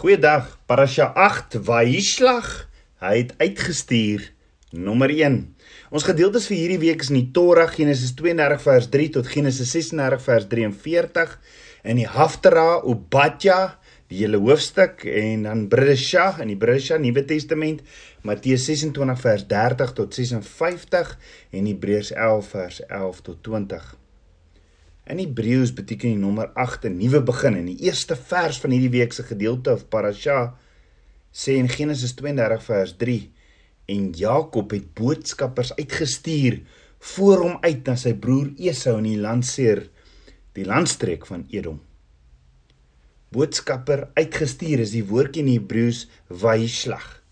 [0.00, 0.46] Goeiedag.
[0.64, 2.46] Parasha 8 Vaishlag.
[3.04, 4.22] Hy het uitgestuur
[4.72, 5.36] nommer 1.
[5.92, 9.74] Ons gedeeltes vir hierdie week is in die Torah Genesis 32 vers 3 tot Genesis
[9.76, 11.36] 36 vers 43
[11.92, 13.58] in die Haftarah Obadja
[14.08, 17.84] die hele hoofstuk en dan Bridesha in die Bridesha Nuwe Testament
[18.24, 21.16] Matteus 26 vers 30 tot 56
[21.52, 23.96] en Hebreërs 11 vers 11 tot 20.
[25.10, 28.92] In Hebreëus beteken die nommer 8 'n nuwe begin en die eerste vers van hierdie
[28.94, 30.54] week se gedeelte of parasha
[31.34, 33.16] sê in Genesis 32 vers 3
[33.94, 36.60] en Jakob het boodskappers uitgestuur
[37.14, 39.82] voor hom uit na sy broer Esau in die landseer
[40.54, 41.80] die landstreek van Edom.
[43.34, 47.22] Boodskapper uitgestuur is die woordjie in Hebreëus vaishlag.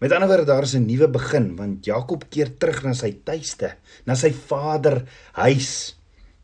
[0.00, 3.76] Met ander woorde daar is 'n nuwe begin want Jakob keer terug na sy tuiste,
[4.04, 5.94] na sy vader huis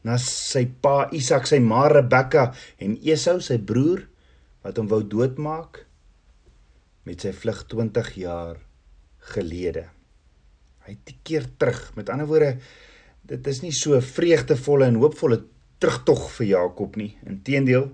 [0.06, 2.50] na sy pa Isak, sy ma Rebekka
[2.80, 4.06] en Esau sy broer
[4.64, 5.84] wat hom wou doodmaak
[7.08, 8.60] met sy vlug 20 jaar
[9.32, 9.86] gelede.
[10.86, 11.80] Hy het keer terug.
[11.96, 12.54] Met ander woorde,
[13.28, 15.42] dit is nie so vreugdevolle en hoopvolle
[15.80, 17.12] terugtog vir Jakob nie.
[17.28, 17.90] Inteendeel,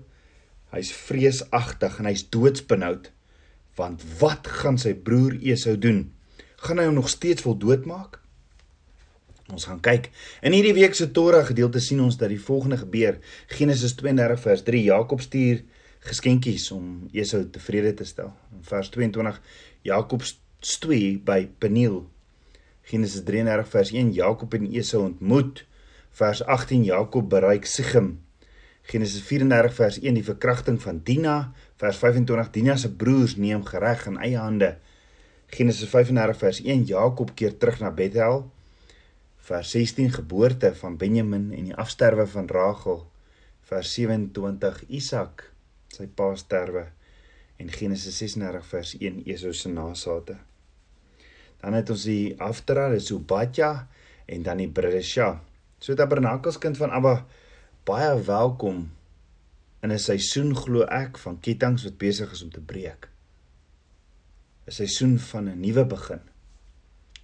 [0.75, 3.11] hy's vreesagtig en hy's doodsbenoud
[3.77, 6.07] want wat gaan sy broer Esau doen?
[6.65, 8.17] Gaan hy hom nog steeds wil doodmaak?
[9.47, 10.09] Ons gaan kyk.
[10.43, 13.15] In hierdie week se Torah gedeelte sien ons dat die volgende gebeur.
[13.47, 14.81] Genesis 32 vers 3.
[14.89, 15.61] Jakob stuur
[16.03, 18.33] geskenkies om Esau tevrede te stel.
[18.51, 19.39] In vers 22
[19.87, 20.25] Jakob
[20.59, 22.01] stoei by Peniel.
[22.91, 25.63] Genesis 33 vers 1 Jakob en Esau ontmoet.
[26.19, 28.17] Vers 18 Jakob bereik Sichem.
[28.87, 31.37] Genesis 34 vers 1 die verkrachting van Dina.
[31.79, 34.75] Vers 25 Dina se broers neem gereg in eie hande.
[35.55, 38.43] Genesis 35 vers 1 Jakob keer terug na Bethel
[39.47, 43.05] vers 16 geboorte van Benjamin en die afsterwe van Rachel
[43.69, 45.45] vers 27 Isak
[45.95, 46.81] sy pa sterwe
[47.55, 50.35] en Genesis 36 vers 1 Esau se nasate.
[51.61, 53.87] Dan het ons die Aftara dis Obadja
[54.27, 55.29] en dan die Bridesha
[55.79, 57.21] so tabernakelskind van Abba
[57.87, 58.81] baie welkom
[59.79, 63.07] in 'n seisoen glo ek van ketTINGS wat besig is om te breek.
[64.67, 66.21] 'n seisoen van 'n nuwe begin.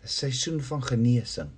[0.03, 1.51] 'n seisoen van genesing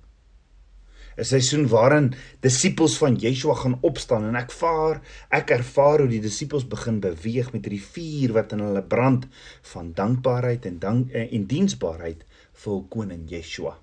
[1.17, 6.21] 'n seisoen waarin disippels van Yeshua gaan opstaan en ek vaar, ek ervaar hoe die
[6.21, 9.27] disippels begin beweeg met hierdie vuur wat in hulle brand
[9.73, 12.25] van dankbaarheid en dank eh, en diensbaarheid
[12.63, 13.77] vir koning Yeshua.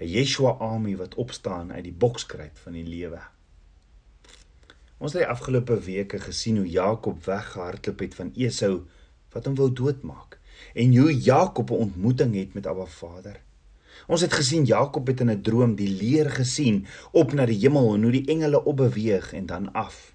[0.00, 3.20] 'n Yeshua army wat opstaan uit die bokskruit van die lewe.
[4.98, 8.86] Ons het die afgelope weke gesien hoe Jakob weggehardloop het van Esau
[9.34, 10.38] wat hom wou doodmaak
[10.74, 13.40] en hoe Jakob 'n ontmoeting het met Abba Vader.
[14.06, 17.94] Ons het gesien Jakob het in 'n droom die leer gesien op na die hemel
[17.94, 20.14] en hoe die engele opbeweeg en dan af.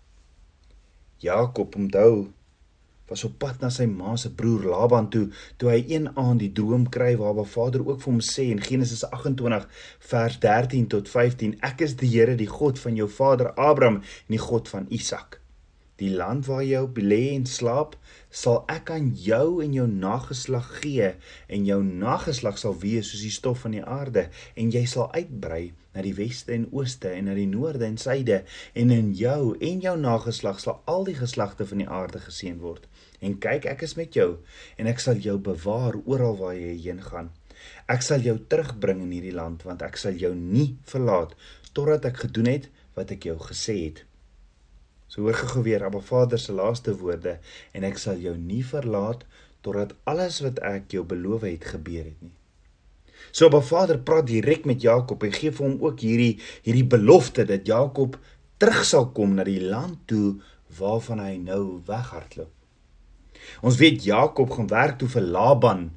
[1.17, 2.31] Jakob onthou
[3.05, 5.27] was op pad na sy ma se broer Laban toe
[5.57, 8.63] toe hy een aand die droom kry waar Ba Vader ook vir hom sê in
[8.63, 9.67] Genesis 28
[10.11, 14.37] vers 13 tot 15 ek is die Here die God van jou vader Abraham en
[14.37, 15.42] die God van Isak.
[16.03, 17.93] Die land waar jy op lê en slaap,
[18.27, 21.13] sal ek aan jou en jou nageslag gee
[21.47, 24.25] en jou nageslag sal wees soos die stof van die aarde
[24.59, 28.41] en jy sal uitbrei na die weste en ooste en na die noorde en suide
[28.81, 32.89] en in jou en jou nageslag sal al die geslagte van die aarde geseën word.
[33.23, 34.29] En kyk, ek is met jou
[34.75, 37.31] en ek sal jou bewaar oral waar jy heen gaan.
[37.87, 41.37] Ek sal jou terugbring in hierdie land want ek sal jou nie verlaat
[41.71, 44.09] totdat ek gedoen het wat ek jou gesê het.
[45.13, 47.35] So hoor gou weer Abba Vader se laaste woorde
[47.77, 49.27] en ek sal jou nie verlaat
[49.61, 52.33] totdat alles wat ek jou beloof het gebeur het nie.
[53.29, 57.45] So Abba Vader praat direk met Jakob en gee vir hom ook hierdie hierdie belofte
[57.45, 58.17] dat Jakob
[58.57, 60.39] terug sal kom na die land toe
[60.79, 62.49] waarvan hy nou weghardloop.
[63.61, 65.91] Ons weet Jakob gaan werk toe vir Laban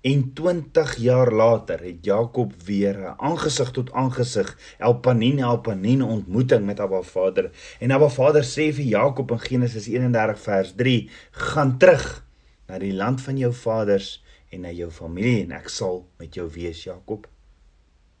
[0.00, 6.80] En 20 jaar later het Jakob weer 'n aangesig tot aangesig Elpanin Elpanin ontmoeting met
[6.80, 7.50] Abba Vader.
[7.80, 12.26] En Abba Vader sê vir Jakob in Genesis 31 vers 3: "Gaan terug
[12.66, 16.50] na die land van jou vaders en na jou familie en ek sal met jou
[16.50, 17.28] wees, Jakob."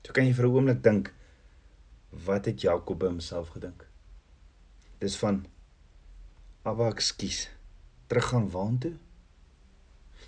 [0.02, 1.14] So kan jy vir 'n oomblik dink
[2.10, 3.86] wat het Jakob by homself gedink?
[4.98, 5.46] Dis van
[6.62, 7.48] Abba, ekskuus.
[8.06, 8.92] Teruggaan waartoe?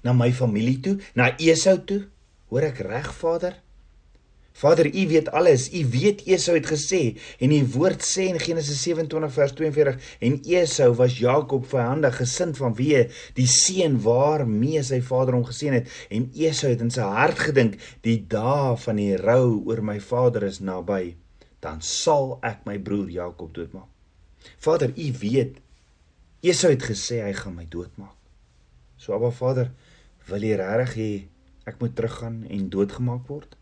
[0.07, 2.05] Na my familie toe, na Esau toe?
[2.51, 3.59] Hoor ek reg, Vader?
[4.61, 5.71] Vader, U weet alles.
[5.73, 7.01] U weet Esau het gesê
[7.41, 12.59] en die woord sê in Genesis 27 vers 42 en Esau was Jakob vyhandig gesind
[12.61, 13.07] van wie
[13.39, 17.79] die seun waarmee sy vader hom geseën het en Esau het in sy hart gedink
[18.05, 21.15] die dae van die rou oor my vader is naby
[21.65, 23.89] dan sal ek my broer Jakob doodmaak.
[24.61, 25.57] Vader, U weet
[26.45, 28.17] Esau het gesê hy gaan my doodmaak.
[29.01, 29.73] So Abba Vader,
[30.31, 31.11] wil U regtig hê
[31.71, 33.57] ek moet teruggaan en doodgemaak word?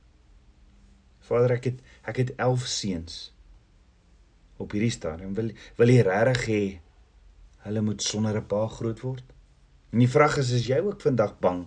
[1.28, 3.16] Vader, ek het ek het 11 seuns
[4.58, 5.34] op hierdie stadium.
[5.38, 6.62] Wil wil U regtig hê
[7.66, 9.26] hulle moet sonder 'n pa groot word?
[9.92, 11.66] En die vraag is, is jy ook vandag bang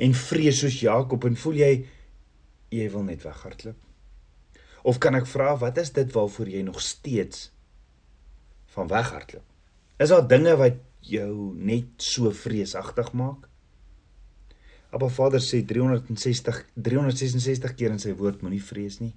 [0.00, 1.72] en vrees soos Jakob en voel jy
[2.72, 3.76] jy wil net weghardloop?
[4.82, 7.50] Of kan ek vra wat is dit waarvoor jy nog steeds
[8.74, 9.44] van weghardloop?
[10.00, 13.51] Is daar dinge wat jou net so vreesagtig maak?
[14.92, 19.14] Abba Vader sê 360 366 keer in sy woord moenie vrees nie.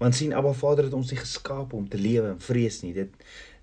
[0.00, 2.94] Want sien Abba Vader het ons nie geskaap om te lewe in vrees nie.
[2.96, 3.12] Dit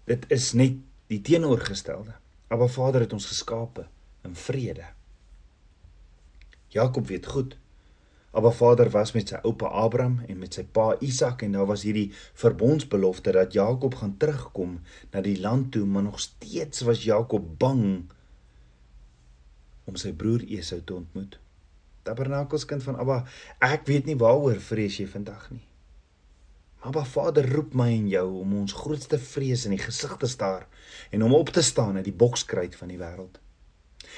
[0.07, 0.77] dit is net
[1.11, 2.13] die teenoorgestelde.
[2.53, 3.87] Abba Vader het ons geskape
[4.27, 4.85] in vrede.
[6.71, 7.55] Jakob weet goed.
[8.37, 11.87] Abba Vader was met sy oupa Abraham en met sy pa Isak en daar was
[11.87, 14.77] hierdie verbondsbelofte dat Jakob gaan terugkom
[15.11, 18.05] na die land toe, maar nog steeds was Jakob bang
[19.89, 21.39] om sy broer Esau te ontmoet.
[22.07, 23.23] Tabernakelskind van Abba,
[23.63, 25.65] ek weet nie waaroor vrees jy vandag nie.
[26.87, 30.67] Maar Vader roep my en jou om ons grootste vrees in die gesig te staar
[31.11, 33.41] en om op te staan uit die bokskruit van die wêreld.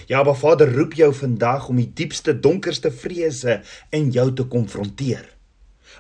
[0.06, 3.62] Ja, Abba Vader roep jou vandag om die diepste donkerste vrese
[3.96, 5.26] in jou te konfronteer.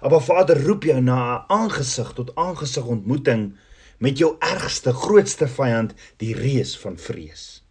[0.05, 3.55] Abba Vader roep jou na 'n aangesig tot aangesig ontmoeting
[3.97, 7.63] met jou ergste, grootste vyand, die reus van vrees.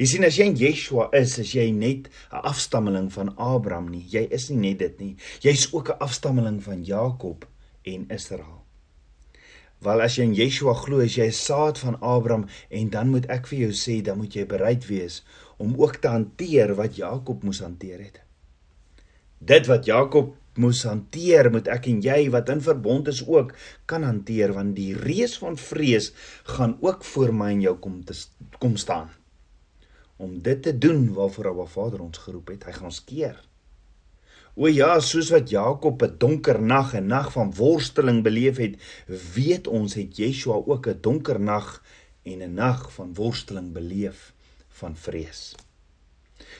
[0.00, 4.06] Jy sien as jy in Yeshua is, is jy net 'n afstammeling van Abraham nie.
[4.08, 5.16] Jy is nie net dit nie.
[5.44, 7.44] Jy's ook 'n afstammeling van Jakob
[7.84, 8.64] en Israel.
[9.80, 13.26] Wel as jy in Yeshua glo, is jy 'n saad van Abraham en dan moet
[13.26, 15.22] ek vir jou sê, dan moet jy bereid wees
[15.58, 18.20] om ook te hanteer wat Jakob moes hanteer het.
[19.38, 23.54] Dit wat Jakob moes hanteer, moet ek en jy wat in verbond is ook
[23.86, 26.12] kan hanteer want die reus van vrees
[26.44, 28.14] gaan ook voor my en jou kom te
[28.58, 29.19] kom staan.
[30.20, 33.38] Om dit te doen waarvoor Abba Vader ons geroep het, hy gaan ons keer.
[34.60, 38.76] O ja, soos wat Jakob 'n donker nag en nag van worsteling beleef het,
[39.34, 41.82] weet ons het Yeshua ook 'n donker nag
[42.22, 44.34] en 'n nag van worsteling beleef
[44.68, 45.54] van vrees.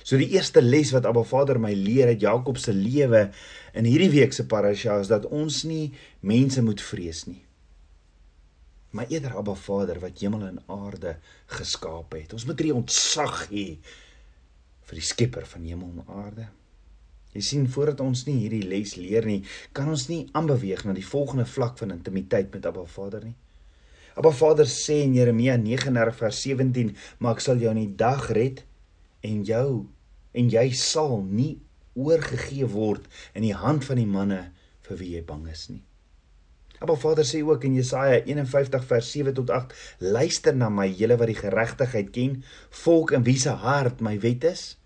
[0.03, 3.31] So die eerste les wat Abba Vader my leer uit Jakob se lewe
[3.75, 7.45] in hierdie week se parasha is dat ons nie mense moet vrees nie.
[8.91, 11.17] Maar eerder Abba Vader wat hemel en aarde
[11.47, 12.33] geskaap het.
[12.35, 13.67] Ons moet hierdie ontzag hê
[14.91, 16.49] vir die Skepper van hemel en aarde.
[17.31, 19.45] Jy sien voordat ons nie hierdie les leer nie,
[19.77, 23.37] kan ons nie aanbeweeg na die volgende vlak van intimiteit met Abba Vader nie.
[24.19, 28.31] Abba Vader sê in Jeremia 39 vers 17, "Maar ek sal jou in die dag
[28.31, 28.65] red
[29.23, 29.87] en jou
[30.35, 31.61] en jy sal nie
[31.95, 34.51] oorgegee word in die hand van die manne
[34.83, 35.83] vir wie jy bang is nie."
[36.81, 41.17] Abba Vader sê ook in Jesaja 51 vers 7 tot 8, "Luister na my, julle
[41.17, 44.79] wat die geregtigheid ken, volk in wie se hart my wet is."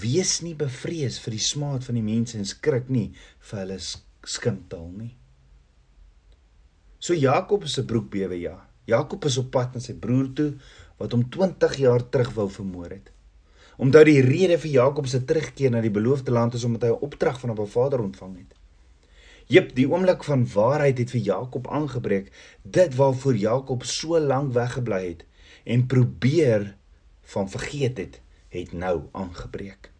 [0.00, 3.12] Wees nie bevrees vir die smaad van die mense en skrik nie
[3.50, 3.78] vir hulle
[4.24, 5.14] skimtel nie.
[6.98, 8.56] So Jakob se broek bewe ja.
[8.86, 10.52] Jakob is op pad na sy broer toe
[10.98, 13.10] wat hom 20 jaar terug wou vermoor het.
[13.78, 17.04] Omdat die rede vir Jakob se terugkeer na die beloofde land is omdat hy 'n
[17.04, 18.57] opdrag van 'n Vader ontvang het.
[19.48, 22.28] Jep, die oomblik van waarheid het vir Jakob aangebreek,
[22.62, 25.24] dit waarvoor Jakob so lank weggebly het
[25.64, 26.74] en probeer
[27.32, 28.20] van vergeet het
[28.52, 29.90] het nou aangebreek.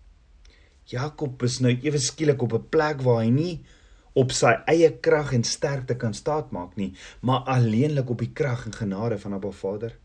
[0.88, 3.64] Jakob is nou ewe skielik op 'n plek waar hy nie
[4.12, 8.72] op sy eie krag en sterkte kan staatmaak nie, maar alleenlik op die krag en
[8.72, 9.98] genade van Abba Vader.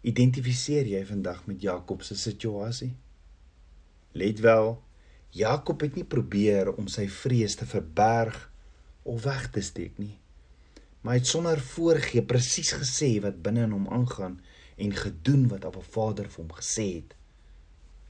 [0.00, 2.94] Identifiseer jy vandag met Jakob se situasie?
[4.12, 4.82] Let wel,
[5.30, 8.36] Jakob het nie probeer om sy vrees te verberg
[9.02, 10.14] of weg te steek nie.
[11.00, 14.38] Maar hy het sonder voorgee presies gesê wat binne in hom aangaan
[14.76, 17.12] en gedoen wat Abba Vader vir hom gesê het.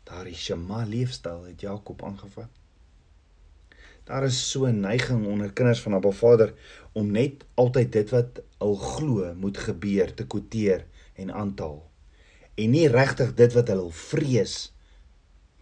[0.07, 2.51] Daardie Shema leefstyl het Jakob aangevat.
[4.07, 6.55] Daar is so 'n neiging onder kinders van Abba Vader
[6.93, 11.87] om net altyd dit wat hul glo moet gebeur te kwoteer en aantal
[12.57, 14.55] en nie regtig dit wat hulle vrees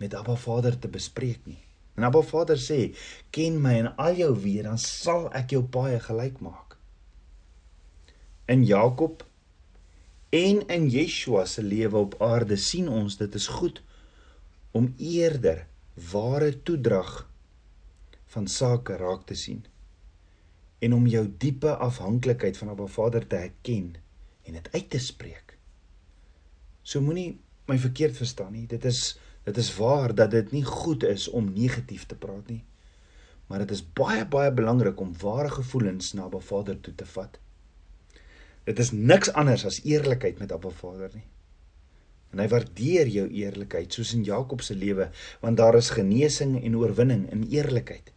[0.05, 1.61] met Abba Vader te bespreek nie.
[1.97, 2.95] En Abba Vader sê:
[3.31, 6.77] "Ken my in al jou weë, dan sal ek jou baie gelyk maak."
[8.47, 9.25] In Jakob
[10.35, 13.83] en in Yeshua se lewe op aarde sien ons dit is goed
[14.73, 15.67] om eerder
[16.11, 17.13] ware toedrag
[18.35, 19.63] van sake raak te sien
[20.85, 23.95] en om jou diepe afhanklikheid van 'n Vader te erken
[24.43, 25.59] en dit uit te spreek.
[26.83, 28.67] So moenie my verkeerd verstaan nie.
[28.67, 32.65] Dit is dit is waar dat dit nie goed is om negatief te praat nie.
[33.47, 37.39] Maar dit is baie baie belangrik om ware gevoelens na 'n Vader toe te vat.
[38.65, 41.27] Dit is niks anders as eerlikheid met Abba Vader nie.
[42.33, 45.11] En hy waardeer jou eerlikheid soos in Jakob se lewe,
[45.41, 48.11] want daar is genesing en oorwinning in eerlikheid.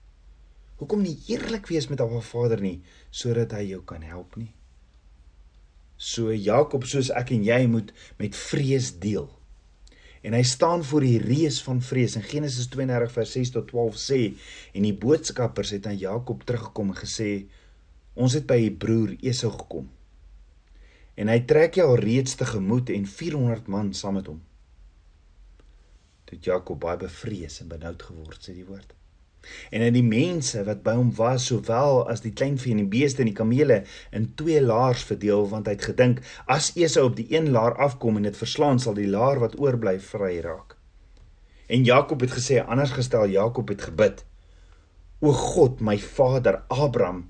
[0.78, 2.80] Hoekom nie eerlik wees met Abba Vader nie
[3.10, 4.54] sodat hy jou kan help nie?
[5.98, 9.28] So Jakob soos ek en jy moet met vrees deel.
[10.28, 14.00] En hy staan voor die reus van vrees in Genesis 32 vers 6 tot 12
[14.02, 14.20] sê
[14.76, 17.30] en die boodskappers het aan Jakob teruggekom en gesê
[18.18, 19.88] ons het by u broer Esau gekom.
[21.16, 24.44] En hy trek jou reeds te gemoed en 400 man saam met hom.
[26.28, 28.98] Toe Jakob baie bevrees en benoud geword sê die woord
[29.72, 33.24] en aan die mense wat by hom was sowel as die kleinvee en die beeste
[33.24, 36.24] en die kamele in twee laars verdeel want hy het gedink
[36.58, 39.98] as Esau op die een laar afkom en dit verslaan sal die laar wat oorbly
[40.00, 40.75] vry raak.
[41.68, 44.24] En Jakob het gesê anders gestel Jakob het gebid:
[45.20, 47.25] O God, my vader Abraham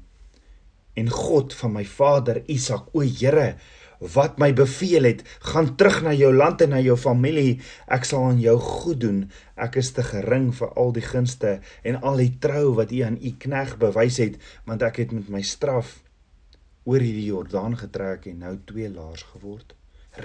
[0.97, 3.55] en God van my vader Isak, o Here,
[3.99, 7.57] wat my beveel het, gaan terug na jou land en na jou familie.
[7.89, 9.21] Ek sal aan jou goed doen.
[9.55, 13.17] Ek is te gering vir al die gunste en al die trou wat U aan
[13.17, 14.37] U knegg bewys het,
[14.69, 15.99] want ek het met my straf
[16.87, 19.73] oor hierdie Jordaan getrek en nou twee laars geword.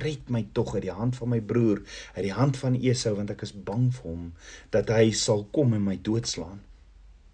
[0.02, 1.82] Red my tog uit die hand van my broer,
[2.16, 4.28] uit die hand van Esau, want ek is bang vir hom
[4.72, 6.62] dat hy sal kom en my doodslaan.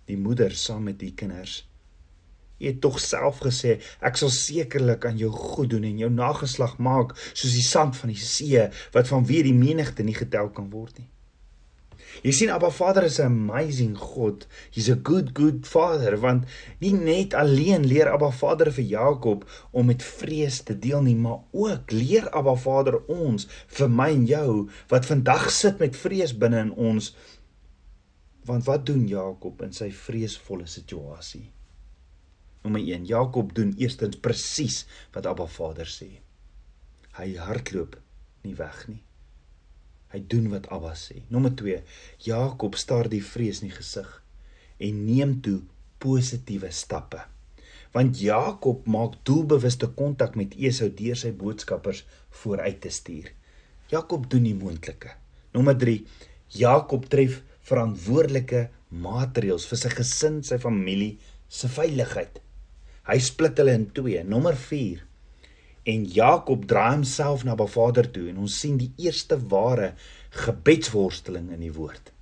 [0.09, 1.62] Die moeder saam met die kinders
[2.58, 6.78] Jy het tog self gesê ek sal sekerlik aan jou goed doen en jou nageslag
[6.82, 10.70] maak soos die sand van die see wat van wie die menigte nie getel kan
[10.74, 11.08] word nie.
[12.24, 14.46] Jy sien Abba Vader is 'n amazing God.
[14.74, 16.46] He's a good good father want
[16.80, 21.40] nie net alleen leer Abba Vader vir Jakob om met vrees te deel nie, maar
[21.52, 26.58] ook leer Abba Vader ons vir my en jou wat vandag sit met vrees binne
[26.58, 27.14] in ons.
[28.44, 31.57] Want wat doen Jakob in sy vreesvolle situasie?
[32.62, 33.06] Nommer 1.
[33.06, 34.82] Jakob doen eerstens presies
[35.14, 36.08] wat Abba Vader sê.
[37.18, 37.96] Hy hardloop
[38.44, 39.00] nie weg nie.
[40.12, 41.22] Hy doen wat Abba sê.
[41.32, 41.82] Nommer 2.
[42.26, 44.08] Jakob staar die vrees in die gesig
[44.78, 45.60] en neem toe
[46.02, 47.24] positiewe stappe.
[47.94, 52.04] Want Jakob maak doelbewuste kontak met Esau deur sy boodskappers
[52.42, 53.30] vooruit te stuur.
[53.88, 55.14] Jakob doen die moontlike.
[55.56, 56.02] Nommer 3.
[56.58, 61.16] Jakob tref verantwoordelike maatreëls vir sy gesin, sy familie
[61.48, 62.40] se veiligheid.
[63.08, 64.20] Hy split hulle in twee.
[64.24, 65.00] Nommer 4.
[65.88, 69.94] En Jakob draai homself na Ba Vader toe en ons sien die eerste ware
[70.44, 72.12] gebedsworsteling in die woord.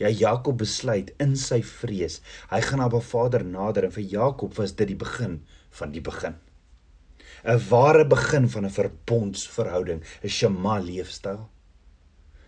[0.00, 4.56] Ja Jakob besluit in sy vrees, hy gaan na Ba Vader nader en vir Jakob
[4.56, 5.42] was dit die begin
[5.76, 6.38] van die begin.
[7.44, 11.48] 'n Ware begin van 'n verbondsverhouding, 'n Shema leefstyl.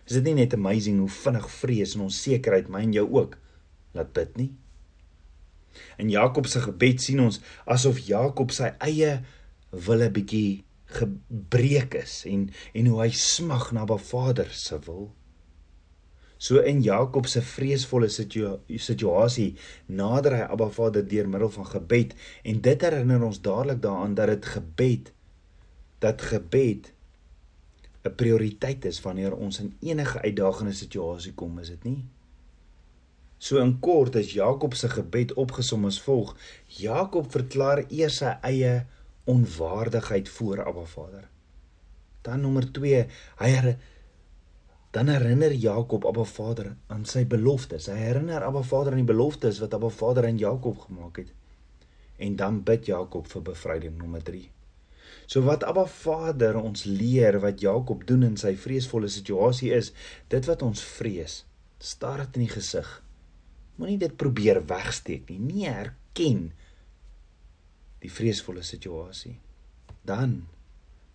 [0.07, 3.37] Is dit nie net amazing hoe vinnig vrees en onsekerheid my en jou ook
[3.93, 4.51] laat bid nie?
[5.97, 9.17] In Jakob se gebed sien ons asof Jakob sy eie
[9.87, 10.63] wille bietjie
[10.93, 15.11] gebreek is en en hoe hy smag na Ba Vader se wil.
[16.43, 19.53] So in Jakob se vreesvolle situa situasie
[19.87, 24.33] nader hy Abba Vader deur middel van gebed en dit herinner ons dadelik daaraan dat
[24.33, 25.13] dit gebed
[26.03, 26.91] dat gebed
[28.03, 32.03] 'n prioriteit is wanneer ons in enige uitdagende situasie kom, is dit nie?
[33.43, 36.29] So in kort is Jakob se gebed opgesom as volg:
[36.79, 38.85] Jakob verklaar eers sy eie
[39.27, 41.25] onwaardigheid voor Abba Vader.
[42.23, 43.01] Dan nommer 2,
[43.41, 43.67] hy her,
[44.95, 47.89] dan herinner Jakob Abba Vader aan sy beloftes.
[47.91, 51.35] Hy herinner Abba Vader aan die beloftes wat Abba Vader aan Jakob gemaak het.
[52.23, 54.43] En dan bid Jakob vir bevryding nommer 3.
[55.27, 59.91] So wat Abba Vader ons leer wat Jakob doen in sy vreesvolle situasie is,
[60.31, 61.41] dit wat ons vrees,
[61.83, 63.01] staar dit in die gesig
[63.79, 65.39] Moenie dit probeer wegsteek nie.
[65.39, 66.51] Nie herken
[68.03, 69.37] die vreesvolle situasie.
[70.03, 70.41] Dan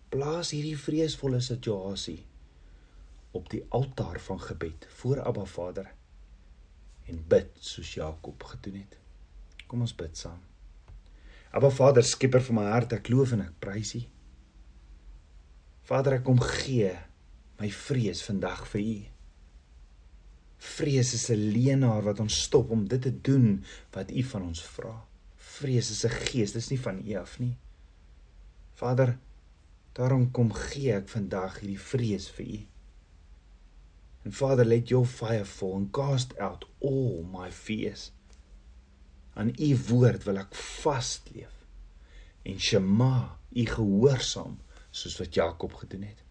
[0.09, 2.23] plaas hierdie vreesvolle situasie
[3.37, 5.91] op die altaar van gebed voor Abba Vader
[7.09, 8.97] en bid soos Jakob gedoen het.
[9.69, 10.39] Kom ons bid saam.
[11.53, 14.01] Abba Vader, skieper van my hart, ek loof en ek prys U.
[15.89, 16.91] Vader, ek kom gee
[17.61, 18.97] my vrees vandag vir U.
[20.59, 23.63] Vrees is 'n leenaar wat ons stop om dit te doen
[23.95, 25.05] wat U van ons vra.
[25.35, 27.55] Vrees is 'n gees, dis nie van U af nie.
[28.73, 29.17] Vader,
[29.93, 32.59] daarom kom gee ek vandag hierdie vrees vir U.
[34.25, 38.11] And Father, let your fire fall and cast out all my fears.
[39.33, 41.55] Aan U woord wil ek vasleef
[42.43, 44.59] en Shema, U gehoorsaam
[44.91, 46.23] soos wat Jakob gedoen het.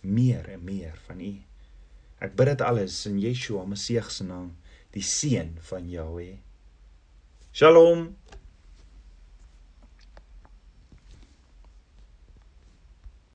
[0.00, 1.32] Meer en meer van U.
[2.20, 4.50] Ek bid dit alles in Yeshua Messie se naam,
[4.92, 6.36] die seun van Jahweh.
[7.52, 8.10] Shalom.